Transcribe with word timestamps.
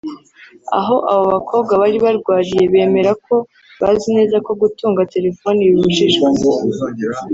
aho 0.79 0.95
abo 1.11 1.23
bakobwa 1.33 1.73
bari 1.81 1.97
barwariye 2.05 2.63
bemera 2.73 3.11
ko 3.25 3.35
bazi 3.81 4.09
neza 4.17 4.35
ko 4.45 4.51
gutunga 4.61 5.01
telefoni 5.13 5.61
bibujijwe 5.69 6.27